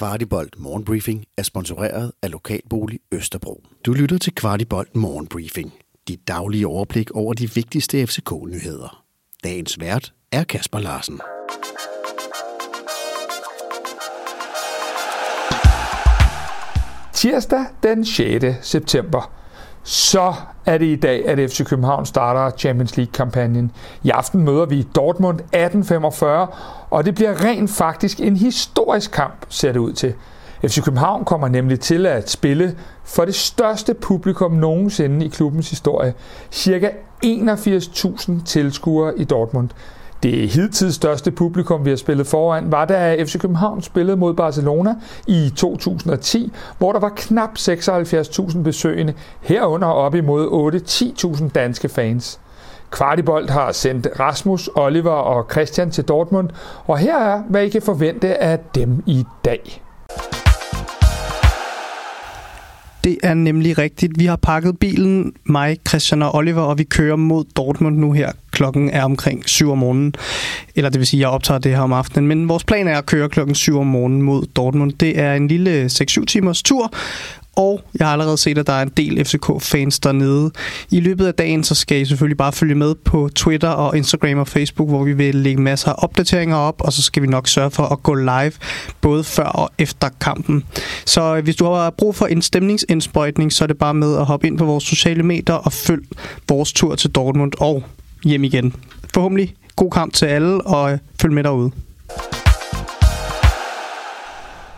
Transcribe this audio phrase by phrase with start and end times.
[0.00, 3.62] Kvartibolt Morgenbriefing er sponsoreret af Lokalbolig Østerbro.
[3.86, 5.72] Du lytter til Kvartibolt Morgenbriefing.
[6.08, 9.04] Dit daglige overblik over de vigtigste FCK-nyheder.
[9.44, 11.20] Dagens vært er Kasper Larsen.
[17.14, 18.44] Tirsdag den 6.
[18.68, 19.39] september.
[19.90, 20.34] Så
[20.66, 23.72] er det i dag, at FC København starter Champions League-kampagnen.
[24.02, 26.46] I aften møder vi Dortmund 1845,
[26.90, 30.14] og det bliver rent faktisk en historisk kamp, ser det ud til.
[30.62, 36.14] FC København kommer nemlig til at spille for det største publikum nogensinde i klubbens historie.
[36.50, 36.90] Cirka
[37.24, 39.68] 81.000 tilskuere i Dortmund.
[40.22, 44.94] Det hidtil største publikum, vi har spillet foran, var da FC København spillede mod Barcelona
[45.26, 50.72] i 2010, hvor der var knap 76.000 besøgende, herunder op imod
[51.38, 52.40] 8-10.000 danske fans.
[52.90, 56.48] Kvartibolt har sendt Rasmus, Oliver og Christian til Dortmund,
[56.86, 59.82] og her er, hvad I kan forvente af dem i dag.
[63.04, 64.12] Det er nemlig rigtigt.
[64.18, 68.32] Vi har pakket bilen, mig, Christian og Oliver, og vi kører mod Dortmund nu her.
[68.60, 70.14] Klokken er omkring 7 om morgenen.
[70.76, 72.28] Eller det vil sige, at jeg optager det her om aftenen.
[72.28, 74.92] Men vores plan er at køre klokken 7 om morgenen mod Dortmund.
[74.92, 76.92] Det er en lille 6-7 timers tur,
[77.56, 80.50] og jeg har allerede set, at der er en del FCK-fans dernede.
[80.90, 84.38] I løbet af dagen, så skal I selvfølgelig bare følge med på Twitter og Instagram
[84.38, 87.48] og Facebook, hvor vi vil lægge masser af opdateringer op, og så skal vi nok
[87.48, 88.52] sørge for at gå live
[89.00, 90.64] både før og efter kampen.
[91.06, 94.26] Så øh, hvis du har brug for en stemningsindsprøjtning, så er det bare med at
[94.26, 96.02] hoppe ind på vores sociale medier og følg
[96.48, 97.84] vores tur til Dortmund og
[98.24, 98.74] hjem igen.
[99.14, 101.70] Forhåbentlig god kamp til alle, og øh, følg med derude.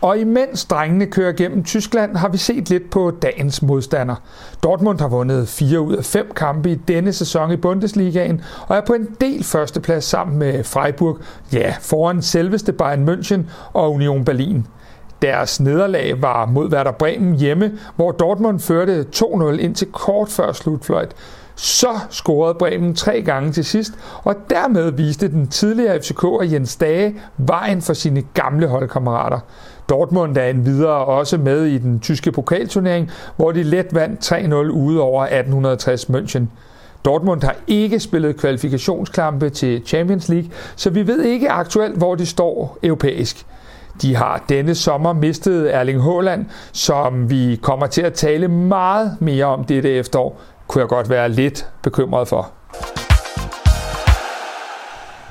[0.00, 4.14] Og imens drengene kører gennem Tyskland, har vi set lidt på dagens modstander.
[4.62, 8.80] Dortmund har vundet 4 ud af 5 kampe i denne sæson i Bundesligaen, og er
[8.80, 11.18] på en del førsteplads sammen med Freiburg,
[11.52, 13.40] ja, foran selveste Bayern München
[13.72, 14.66] og Union Berlin.
[15.22, 21.14] Deres nederlag var mod Werder Bremen hjemme, hvor Dortmund førte 2-0 indtil kort før slutfløjt.
[21.56, 23.92] Så scorede Bremen tre gange til sidst,
[24.24, 29.38] og dermed viste den tidligere FCK'er Jens Dage vejen for sine gamle holdkammerater.
[29.88, 35.00] Dortmund er endvidere også med i den tyske pokalturnering, hvor de let vandt 3-0 ude
[35.00, 36.42] over 1860 München.
[37.04, 42.26] Dortmund har ikke spillet kvalifikationsklampe til Champions League, så vi ved ikke aktuelt, hvor de
[42.26, 43.46] står europæisk.
[44.02, 49.44] De har denne sommer mistet Erling Haaland, som vi kommer til at tale meget mere
[49.44, 52.50] om dette efterår, kunne jeg godt være lidt bekymret for.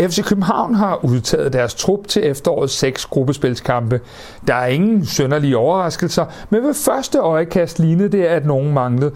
[0.00, 4.00] FC København har udtaget deres trup til efterårets seks gruppespilskampe.
[4.46, 9.12] Der er ingen sønderlige overraskelser, men ved første øjekast lignede det, at nogen manglede.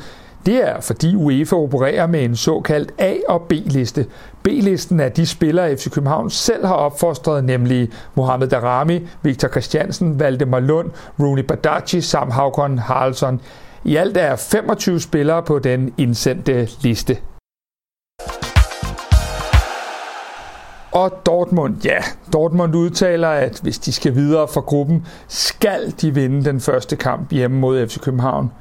[0.47, 4.07] Det er fordi UEFA opererer med en såkaldt A- og B-liste.
[4.43, 10.61] B-listen er de spillere, FC København selv har opfostret, nemlig Mohamed Darami, Victor Christiansen, Valdemar
[10.61, 10.91] Lund,
[11.21, 13.41] Rooney Badaci samt Havkon Haraldsson.
[13.85, 17.17] I alt er 25 spillere på den indsendte liste.
[20.93, 21.99] Og Dortmund, ja,
[22.33, 27.33] Dortmund udtaler, at hvis de skal videre fra gruppen, skal de vinde den første kamp
[27.33, 28.53] hjemme mod FC København.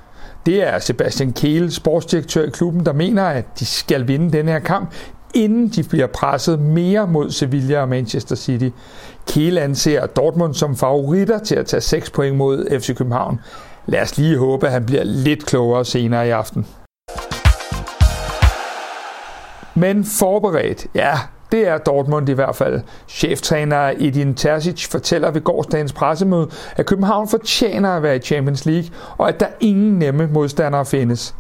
[0.46, 4.60] Det er Sebastian Kehl, sportsdirektør i klubben, der mener, at de skal vinde den her
[4.60, 4.94] kamp,
[5.34, 8.70] inden de bliver presset mere mod Sevilla og Manchester City.
[9.28, 13.40] Kehl anser Dortmund som favoritter til at tage 6 point mod FC København.
[13.90, 16.68] Lad os lige håbe, at han bliver lidt klogere senere i aften.
[19.76, 21.14] Men forberedt, ja,
[21.52, 22.82] det er Dortmund i hvert fald.
[23.08, 28.90] Cheftræner Edin Terzic fortæller ved gårdsdagens pressemøde, at København fortjener at være i Champions League,
[29.18, 31.36] og at der ingen nemme modstandere findes.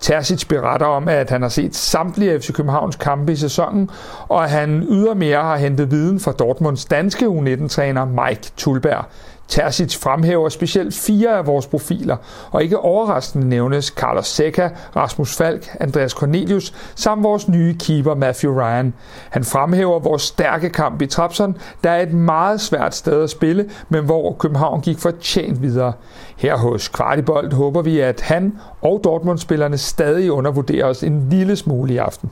[0.00, 3.90] Terzic beretter om, at han har set samtlige FC Københavns kampe i sæsonen,
[4.28, 9.04] og at han ydermere har hentet viden fra Dortmunds danske U19-træner Mike Tulberg.
[9.52, 12.16] Terzic fremhæver specielt fire af vores profiler,
[12.50, 18.60] og ikke overraskende nævnes Carlos Seca, Rasmus Falk, Andreas Cornelius samt vores nye keeper Matthew
[18.60, 18.94] Ryan.
[19.30, 23.70] Han fremhæver vores stærke kamp i Trapson, der er et meget svært sted at spille,
[23.88, 25.92] men hvor København gik fortjent videre.
[26.36, 31.94] Her hos Kvartibold håber vi, at han og Dortmund-spillerne stadig undervurderer os en lille smule
[31.94, 32.30] i aften.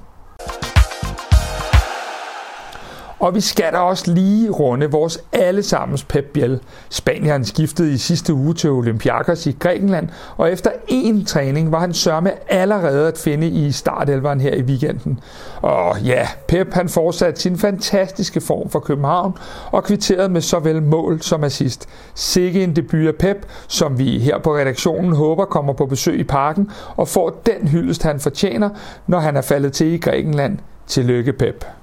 [3.21, 6.61] Og vi skal da også lige runde vores allesammens Pep Biel.
[6.89, 11.95] Spanieren skiftede i sidste uge til Olympiakos i Grækenland, og efter én træning var han
[11.95, 15.21] sørme allerede at finde i startelveren her i weekenden.
[15.63, 19.35] Og ja, Pep han fortsatte sin fantastiske form for København
[19.73, 21.89] og kvitterede med såvel mål som assist.
[22.15, 26.25] Sikke en debut af Pep, som vi her på redaktionen håber kommer på besøg i
[26.25, 28.71] parken og får den hyldest han fortjener,
[29.07, 30.59] når han er faldet til i Grækenland.
[30.87, 31.80] Tillykke Pep.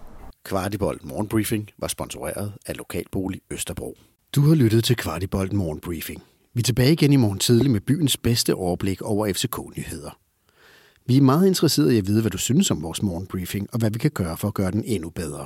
[0.48, 3.98] Kvartibolt Morgenbriefing var sponsoreret af Lokalbolig Østerbro.
[4.36, 6.24] Du har lyttet til Kvartibolt Morgenbriefing.
[6.54, 10.18] Vi er tilbage igen i morgen tidlig med byens bedste overblik over FCK-nyheder.
[11.06, 13.92] Vi er meget interesserede i at vide, hvad du synes om vores morgenbriefing, og hvad
[13.92, 15.46] vi kan gøre for at gøre den endnu bedre.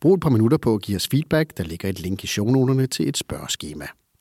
[0.00, 1.56] Brug et par minutter på at give os feedback.
[1.56, 3.86] Der ligger et link i shownoterne til et spørgeskema.